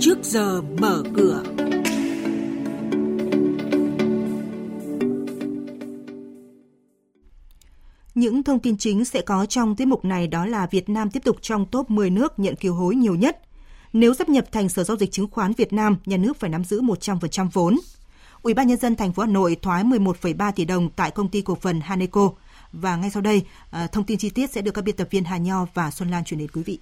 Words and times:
trước 0.00 0.18
giờ 0.22 0.62
mở 0.78 1.02
cửa. 1.14 1.42
Những 8.14 8.42
thông 8.42 8.60
tin 8.60 8.76
chính 8.76 9.04
sẽ 9.04 9.20
có 9.22 9.46
trong 9.46 9.76
tiết 9.76 9.84
mục 9.84 10.04
này 10.04 10.26
đó 10.26 10.46
là 10.46 10.66
Việt 10.70 10.88
Nam 10.88 11.10
tiếp 11.10 11.24
tục 11.24 11.36
trong 11.40 11.66
top 11.66 11.90
10 11.90 12.10
nước 12.10 12.38
nhận 12.38 12.56
kiều 12.56 12.74
hối 12.74 12.94
nhiều 12.94 13.14
nhất. 13.14 13.40
Nếu 13.92 14.14
sắp 14.14 14.28
nhập 14.28 14.44
thành 14.52 14.68
Sở 14.68 14.84
giao 14.84 14.96
dịch 14.96 15.12
chứng 15.12 15.30
khoán 15.30 15.52
Việt 15.52 15.72
Nam, 15.72 15.96
nhà 16.06 16.16
nước 16.16 16.40
phải 16.40 16.50
nắm 16.50 16.64
giữ 16.64 16.80
100% 16.80 17.48
vốn. 17.52 17.76
Ủy 18.42 18.54
ban 18.54 18.66
nhân 18.66 18.78
dân 18.78 18.96
thành 18.96 19.12
phố 19.12 19.22
Hà 19.22 19.32
Nội 19.32 19.56
thoái 19.62 19.84
11,3 19.84 20.52
tỷ 20.52 20.64
đồng 20.64 20.90
tại 20.90 21.10
công 21.10 21.28
ty 21.28 21.42
cổ 21.42 21.54
phần 21.54 21.80
Haneco. 21.80 22.30
Và 22.72 22.96
ngay 22.96 23.10
sau 23.10 23.22
đây, 23.22 23.42
ờ, 23.70 23.86
thông 23.86 24.04
tin 24.04 24.18
chi 24.18 24.30
tiết 24.30 24.50
sẽ 24.50 24.62
được 24.62 24.74
các 24.74 24.84
biên 24.84 24.96
tập 24.96 25.08
viên 25.10 25.24
Hà 25.24 25.36
Nho 25.36 25.66
và 25.74 25.90
Xuân 25.90 26.10
Lan 26.10 26.24
chuyển 26.24 26.40
đến 26.40 26.48
quý 26.52 26.62
vị. 26.62 26.78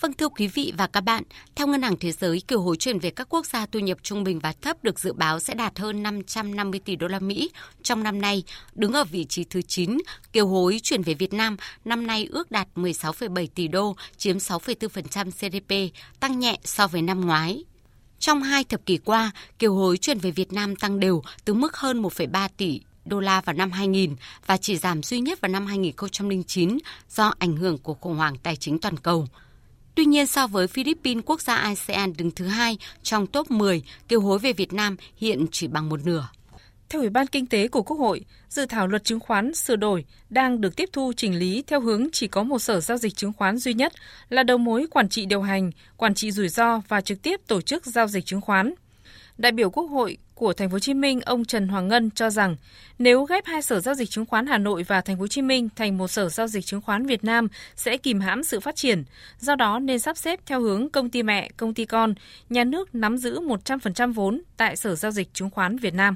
Vâng 0.00 0.12
thưa 0.12 0.28
quý 0.28 0.46
vị 0.46 0.72
và 0.78 0.86
các 0.86 1.00
bạn, 1.00 1.22
theo 1.54 1.66
Ngân 1.66 1.82
hàng 1.82 1.96
Thế 2.00 2.12
giới, 2.12 2.42
kiều 2.48 2.60
hối 2.60 2.76
chuyển 2.76 2.98
về 2.98 3.10
các 3.10 3.26
quốc 3.30 3.46
gia 3.46 3.66
thu 3.66 3.78
nhập 3.78 3.98
trung 4.02 4.24
bình 4.24 4.38
và 4.38 4.52
thấp 4.52 4.84
được 4.84 5.00
dự 5.00 5.12
báo 5.12 5.40
sẽ 5.40 5.54
đạt 5.54 5.78
hơn 5.78 6.02
550 6.02 6.80
tỷ 6.84 6.96
đô 6.96 7.08
la 7.08 7.18
Mỹ 7.18 7.50
trong 7.82 8.02
năm 8.02 8.20
nay, 8.20 8.42
đứng 8.74 8.92
ở 8.92 9.04
vị 9.04 9.24
trí 9.24 9.44
thứ 9.44 9.62
9. 9.62 9.98
Kiều 10.32 10.46
hối 10.46 10.80
chuyển 10.82 11.02
về 11.02 11.14
Việt 11.14 11.32
Nam 11.32 11.56
năm 11.84 12.06
nay 12.06 12.28
ước 12.30 12.50
đạt 12.50 12.68
16,7 12.74 13.46
tỷ 13.54 13.68
đô, 13.68 13.96
chiếm 14.16 14.36
6,4% 14.36 15.30
GDP, 15.30 15.94
tăng 16.20 16.38
nhẹ 16.38 16.58
so 16.64 16.86
với 16.86 17.02
năm 17.02 17.20
ngoái. 17.26 17.64
Trong 18.18 18.42
hai 18.42 18.64
thập 18.64 18.86
kỷ 18.86 18.98
qua, 18.98 19.30
kiều 19.58 19.74
hối 19.74 19.96
chuyển 19.96 20.18
về 20.18 20.30
Việt 20.30 20.52
Nam 20.52 20.76
tăng 20.76 21.00
đều 21.00 21.22
từ 21.44 21.54
mức 21.54 21.76
hơn 21.76 22.02
1,3 22.02 22.48
tỷ 22.56 22.80
đô 23.04 23.20
la 23.20 23.40
vào 23.40 23.56
năm 23.56 23.70
2000 23.70 24.16
và 24.46 24.56
chỉ 24.56 24.76
giảm 24.76 25.02
duy 25.02 25.20
nhất 25.20 25.40
vào 25.40 25.48
năm 25.48 25.66
2009 25.66 26.78
do 27.10 27.34
ảnh 27.38 27.56
hưởng 27.56 27.78
của 27.78 27.94
khủng 27.94 28.16
hoảng 28.16 28.36
tài 28.42 28.56
chính 28.56 28.78
toàn 28.78 28.96
cầu. 28.96 29.26
Tuy 30.00 30.06
nhiên 30.06 30.26
so 30.26 30.46
với 30.46 30.66
Philippines, 30.66 31.24
quốc 31.26 31.40
gia 31.40 31.54
ASEAN 31.54 32.12
đứng 32.16 32.30
thứ 32.30 32.46
hai 32.46 32.78
trong 33.02 33.26
top 33.26 33.50
10, 33.50 33.82
kiều 34.08 34.20
hối 34.20 34.38
về 34.38 34.52
Việt 34.52 34.72
Nam 34.72 34.96
hiện 35.16 35.46
chỉ 35.52 35.66
bằng 35.66 35.88
một 35.88 36.00
nửa. 36.06 36.28
Theo 36.88 37.00
Ủy 37.00 37.10
ban 37.10 37.26
Kinh 37.26 37.46
tế 37.46 37.68
của 37.68 37.82
Quốc 37.82 37.96
hội, 37.96 38.24
dự 38.48 38.66
thảo 38.66 38.86
luật 38.86 39.04
chứng 39.04 39.20
khoán 39.20 39.54
sửa 39.54 39.76
đổi 39.76 40.04
đang 40.30 40.60
được 40.60 40.76
tiếp 40.76 40.88
thu 40.92 41.12
chỉnh 41.16 41.38
lý 41.38 41.64
theo 41.66 41.80
hướng 41.80 42.06
chỉ 42.12 42.28
có 42.28 42.42
một 42.42 42.58
sở 42.58 42.80
giao 42.80 42.98
dịch 42.98 43.16
chứng 43.16 43.32
khoán 43.32 43.58
duy 43.58 43.74
nhất 43.74 43.92
là 44.28 44.42
đầu 44.42 44.58
mối 44.58 44.86
quản 44.90 45.08
trị 45.08 45.26
điều 45.26 45.42
hành, 45.42 45.70
quản 45.96 46.14
trị 46.14 46.30
rủi 46.30 46.48
ro 46.48 46.80
và 46.88 47.00
trực 47.00 47.22
tiếp 47.22 47.40
tổ 47.46 47.60
chức 47.60 47.86
giao 47.86 48.06
dịch 48.06 48.26
chứng 48.26 48.40
khoán. 48.40 48.74
Đại 49.40 49.52
biểu 49.52 49.70
Quốc 49.70 49.84
hội 49.84 50.18
của 50.34 50.52
Thành 50.52 50.68
phố 50.68 50.72
Hồ 50.72 50.78
Chí 50.78 50.94
Minh 50.94 51.20
ông 51.20 51.44
Trần 51.44 51.68
Hoàng 51.68 51.88
Ngân 51.88 52.10
cho 52.10 52.30
rằng 52.30 52.56
nếu 52.98 53.24
ghép 53.24 53.46
hai 53.46 53.62
sở 53.62 53.80
giao 53.80 53.94
dịch 53.94 54.10
chứng 54.10 54.26
khoán 54.26 54.46
Hà 54.46 54.58
Nội 54.58 54.82
và 54.82 55.00
Thành 55.00 55.16
phố 55.16 55.20
Hồ 55.20 55.26
Chí 55.26 55.42
Minh 55.42 55.68
thành 55.76 55.98
một 55.98 56.08
sở 56.08 56.28
giao 56.28 56.46
dịch 56.46 56.66
chứng 56.66 56.80
khoán 56.80 57.06
Việt 57.06 57.24
Nam 57.24 57.48
sẽ 57.76 57.96
kìm 57.96 58.20
hãm 58.20 58.44
sự 58.44 58.60
phát 58.60 58.76
triển. 58.76 59.04
Do 59.38 59.54
đó 59.54 59.78
nên 59.78 59.98
sắp 59.98 60.16
xếp 60.16 60.40
theo 60.46 60.60
hướng 60.60 60.90
công 60.90 61.10
ty 61.10 61.22
mẹ, 61.22 61.48
công 61.56 61.74
ty 61.74 61.84
con, 61.84 62.14
nhà 62.50 62.64
nước 62.64 62.94
nắm 62.94 63.16
giữ 63.16 63.40
100% 63.40 64.12
vốn 64.12 64.42
tại 64.56 64.76
Sở 64.76 64.94
giao 64.94 65.10
dịch 65.10 65.34
chứng 65.34 65.50
khoán 65.50 65.76
Việt 65.76 65.94
Nam. 65.94 66.14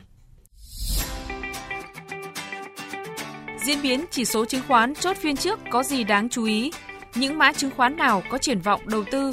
Diễn 3.65 3.83
biến 3.83 4.05
chỉ 4.11 4.25
số 4.25 4.45
chứng 4.45 4.63
khoán 4.69 4.95
chốt 4.95 5.17
phiên 5.17 5.37
trước 5.37 5.59
có 5.71 5.83
gì 5.83 6.05
đáng 6.05 6.29
chú 6.29 6.45
ý? 6.45 6.71
Những 7.15 7.39
mã 7.39 7.53
chứng 7.53 7.71
khoán 7.77 7.97
nào 7.97 8.23
có 8.31 8.39
triển 8.39 8.61
vọng 8.61 8.81
đầu 8.89 9.05
tư? 9.11 9.33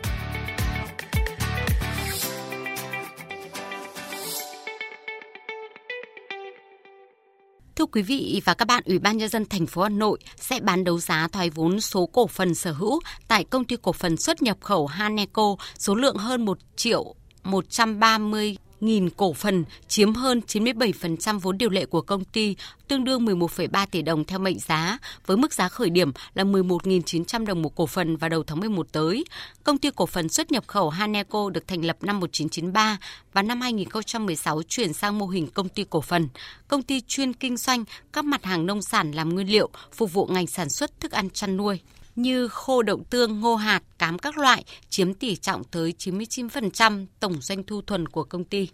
Thưa 7.81 7.85
quý 7.85 8.01
vị 8.01 8.41
và 8.45 8.53
các 8.53 8.67
bạn, 8.67 8.83
Ủy 8.85 8.99
ban 8.99 9.17
nhân 9.17 9.29
dân 9.29 9.45
thành 9.45 9.67
phố 9.67 9.81
Hà 9.81 9.89
Nội 9.89 10.19
sẽ 10.35 10.59
bán 10.59 10.83
đấu 10.83 10.99
giá 10.99 11.27
thoái 11.31 11.49
vốn 11.49 11.81
số 11.81 12.05
cổ 12.05 12.27
phần 12.27 12.55
sở 12.55 12.71
hữu 12.71 12.99
tại 13.27 13.43
công 13.43 13.65
ty 13.65 13.75
cổ 13.81 13.93
phần 13.93 14.17
xuất 14.17 14.41
nhập 14.41 14.57
khẩu 14.61 14.87
Haneco 14.87 15.55
số 15.79 15.95
lượng 15.95 16.15
hơn 16.15 16.45
1 16.45 16.57
triệu 16.75 17.15
130 17.43 18.57
nghìn 18.81 19.09
cổ 19.09 19.33
phần, 19.33 19.65
chiếm 19.87 20.13
hơn 20.13 20.41
97% 20.47 21.39
vốn 21.39 21.57
điều 21.57 21.69
lệ 21.69 21.85
của 21.85 22.01
công 22.01 22.23
ty, 22.23 22.55
tương 22.87 23.03
đương 23.03 23.25
11,3 23.25 23.85
tỷ 23.91 24.01
đồng 24.01 24.25
theo 24.25 24.39
mệnh 24.39 24.59
giá, 24.59 24.97
với 25.25 25.37
mức 25.37 25.53
giá 25.53 25.69
khởi 25.69 25.89
điểm 25.89 26.11
là 26.33 26.43
11.900 26.43 27.45
đồng 27.45 27.61
một 27.61 27.75
cổ 27.75 27.85
phần 27.85 28.17
vào 28.17 28.29
đầu 28.29 28.43
tháng 28.43 28.59
11 28.59 28.87
tới. 28.91 29.25
Công 29.63 29.77
ty 29.77 29.89
cổ 29.95 30.05
phần 30.05 30.29
xuất 30.29 30.51
nhập 30.51 30.67
khẩu 30.67 30.89
Haneco 30.89 31.49
được 31.49 31.67
thành 31.67 31.85
lập 31.85 31.97
năm 32.01 32.19
1993 32.19 32.97
và 33.33 33.41
năm 33.41 33.61
2016 33.61 34.61
chuyển 34.67 34.93
sang 34.93 35.17
mô 35.17 35.27
hình 35.27 35.47
công 35.47 35.69
ty 35.69 35.85
cổ 35.89 36.01
phần. 36.01 36.27
Công 36.67 36.83
ty 36.83 37.01
chuyên 37.07 37.33
kinh 37.33 37.57
doanh 37.57 37.83
các 38.13 38.25
mặt 38.25 38.43
hàng 38.43 38.65
nông 38.65 38.81
sản 38.81 39.11
làm 39.11 39.29
nguyên 39.29 39.51
liệu, 39.51 39.69
phục 39.93 40.13
vụ 40.13 40.25
ngành 40.25 40.47
sản 40.47 40.69
xuất 40.69 40.99
thức 40.99 41.11
ăn 41.11 41.29
chăn 41.29 41.57
nuôi 41.57 41.79
như 42.15 42.47
khô 42.47 42.81
đậu 42.81 43.03
tương, 43.09 43.39
ngô 43.39 43.55
hạt, 43.55 43.83
cám 43.97 44.19
các 44.19 44.37
loại 44.37 44.63
chiếm 44.89 45.13
tỷ 45.13 45.35
trọng 45.35 45.63
tới 45.63 45.93
99% 45.97 47.05
tổng 47.19 47.41
doanh 47.41 47.63
thu 47.63 47.81
thuần 47.81 48.07
của 48.07 48.23
công 48.23 48.43
ty. 48.43 48.69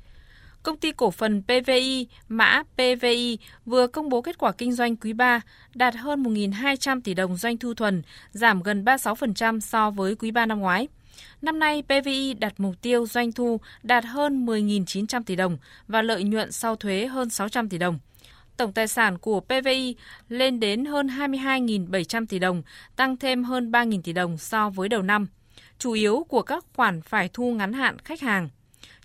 Công 0.64 0.78
ty 0.78 0.92
cổ 0.92 1.12
phần 1.12 1.44
PVI, 1.44 2.08
mã 2.30 2.64
PVI 2.76 3.38
vừa 3.66 3.88
công 3.88 4.10
bố 4.10 4.22
kết 4.22 4.38
quả 4.38 4.52
kinh 4.52 4.72
doanh 4.74 4.96
quý 4.96 5.14
3 5.14 5.42
đạt 5.76 5.96
hơn 5.96 6.24
1.200 6.24 7.02
tỷ 7.02 7.14
đồng 7.14 7.38
doanh 7.38 7.58
thu 7.58 7.74
thuần, 7.74 8.02
giảm 8.32 8.64
gần 8.64 8.84
36% 8.84 9.60
so 9.60 9.92
với 9.92 10.16
quý 10.16 10.32
3 10.32 10.46
năm 10.46 10.60
ngoái. 10.60 10.88
Năm 11.42 11.60
nay, 11.60 11.84
PVI 11.84 12.34
đặt 12.34 12.54
mục 12.58 12.76
tiêu 12.82 13.06
doanh 13.06 13.32
thu 13.32 13.60
đạt 13.84 14.06
hơn 14.06 14.46
10.900 14.46 15.24
tỷ 15.24 15.36
đồng 15.36 15.58
và 15.88 16.02
lợi 16.02 16.24
nhuận 16.24 16.52
sau 16.52 16.76
thuế 16.76 17.06
hơn 17.06 17.30
600 17.30 17.70
tỷ 17.70 17.78
đồng. 17.78 18.00
Tổng 18.58 18.74
tài 18.74 18.88
sản 18.88 19.18
của 19.18 19.40
PVI 19.40 19.96
lên 20.30 20.60
đến 20.60 20.86
hơn 20.86 21.08
22.700 21.08 22.26
tỷ 22.26 22.40
đồng, 22.40 22.62
tăng 22.96 23.18
thêm 23.18 23.44
hơn 23.44 23.72
3.000 23.72 24.02
tỷ 24.02 24.14
đồng 24.14 24.38
so 24.38 24.70
với 24.70 24.90
đầu 24.90 25.02
năm, 25.02 25.28
chủ 25.80 25.92
yếu 25.92 26.26
của 26.30 26.42
các 26.42 26.66
khoản 26.76 27.02
phải 27.02 27.30
thu 27.34 27.52
ngắn 27.52 27.74
hạn 27.74 28.00
khách 28.00 28.22
hàng. 28.22 28.50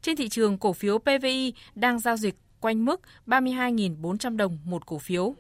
Trên 0.03 0.17
thị 0.17 0.29
trường, 0.29 0.59
cổ 0.59 0.73
phiếu 0.73 0.99
PVI 0.99 1.55
đang 1.75 1.99
giao 1.99 2.17
dịch 2.17 2.35
quanh 2.61 2.85
mức 2.85 3.01
32.400 3.27 4.37
đồng 4.37 4.59
một 4.65 4.87
cổ 4.87 4.99
phiếu. 4.99 5.35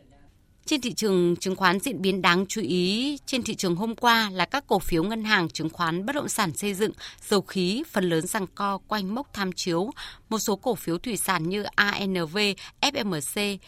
Trên 0.67 0.81
thị 0.81 0.93
trường 0.93 1.37
chứng 1.37 1.57
khoán 1.57 1.81
diễn 1.81 2.03
biến 2.03 2.23
đáng 2.23 2.47
chú 2.49 2.61
ý 2.61 3.19
trên 3.27 3.43
thị 3.43 3.55
trường 3.55 3.77
hôm 3.77 3.95
qua 3.95 4.31
là 4.33 4.45
các 4.45 4.65
cổ 4.67 4.79
phiếu 4.79 5.05
ngân 5.05 5.25
hàng, 5.25 5.49
chứng 5.49 5.71
khoán, 5.71 6.07
bất 6.07 6.15
động 6.15 6.29
sản 6.29 6.55
xây 6.55 6.75
dựng, 6.75 6.93
dầu 7.29 7.41
khí 7.41 7.83
phần 7.91 8.05
lớn 8.05 8.27
rằng 8.27 8.47
co 8.55 8.79
quanh 8.79 9.15
mốc 9.15 9.33
tham 9.33 9.53
chiếu. 9.53 9.91
Một 10.29 10.39
số 10.39 10.57
cổ 10.57 10.75
phiếu 10.75 10.99
thủy 10.99 11.17
sản 11.17 11.49
như 11.49 11.63
ANV, 11.63 12.39
FMC, 12.81 13.59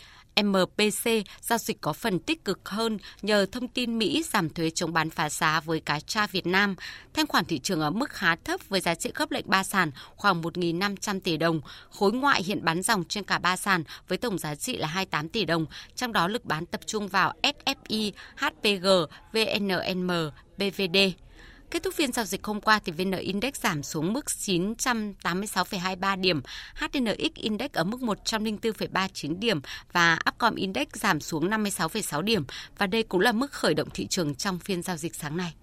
MPC 0.42 1.10
giao 1.40 1.58
dịch 1.58 1.80
có 1.80 1.92
phần 1.92 2.18
tích 2.18 2.44
cực 2.44 2.68
hơn 2.68 2.98
nhờ 3.22 3.46
thông 3.52 3.68
tin 3.68 3.98
Mỹ 3.98 4.24
giảm 4.32 4.50
thuế 4.50 4.70
chống 4.70 4.92
bán 4.92 5.10
phá 5.10 5.30
giá 5.30 5.60
với 5.60 5.80
cá 5.80 6.00
tra 6.00 6.26
Việt 6.26 6.46
Nam. 6.46 6.76
Thanh 7.14 7.26
khoản 7.26 7.44
thị 7.44 7.58
trường 7.58 7.80
ở 7.80 7.90
mức 7.90 8.10
khá 8.10 8.36
thấp 8.36 8.60
với 8.68 8.80
giá 8.80 8.94
trị 8.94 9.10
khớp 9.14 9.30
lệnh 9.30 9.48
ba 9.48 9.62
sàn 9.62 9.90
khoảng 10.16 10.42
1.500 10.42 11.20
tỷ 11.20 11.36
đồng. 11.36 11.60
Khối 11.90 12.12
ngoại 12.12 12.42
hiện 12.42 12.64
bán 12.64 12.82
dòng 12.82 13.04
trên 13.08 13.24
cả 13.24 13.38
ba 13.38 13.56
sàn 13.56 13.84
với 14.08 14.18
tổng 14.18 14.38
giá 14.38 14.54
trị 14.54 14.76
là 14.76 14.88
28 14.88 15.28
tỷ 15.28 15.44
đồng, 15.44 15.66
trong 15.94 16.12
đó 16.12 16.28
lực 16.28 16.44
bán 16.44 16.66
tập 16.66 16.80
trung 16.86 17.08
vào 17.08 17.32
SFI, 17.42 18.12
HPG, 18.36 18.86
VNM, 19.32 20.10
BVD. 20.58 21.23
Kết 21.74 21.82
thúc 21.82 21.94
phiên 21.94 22.12
giao 22.12 22.24
dịch 22.24 22.44
hôm 22.44 22.60
qua 22.60 22.80
thì 22.84 22.92
VN 22.92 23.10
Index 23.10 23.54
giảm 23.54 23.82
xuống 23.82 24.12
mức 24.12 24.24
986,23 24.26 26.20
điểm, 26.20 26.42
HNX 26.74 27.34
Index 27.34 27.70
ở 27.72 27.84
mức 27.84 28.00
104,39 28.00 29.38
điểm 29.38 29.60
và 29.92 30.18
Upcom 30.28 30.54
Index 30.54 30.86
giảm 30.92 31.20
xuống 31.20 31.50
56,6 31.50 32.22
điểm 32.22 32.44
và 32.78 32.86
đây 32.86 33.02
cũng 33.02 33.20
là 33.20 33.32
mức 33.32 33.52
khởi 33.52 33.74
động 33.74 33.88
thị 33.94 34.06
trường 34.06 34.34
trong 34.34 34.58
phiên 34.58 34.82
giao 34.82 34.96
dịch 34.96 35.14
sáng 35.14 35.36
nay. 35.36 35.54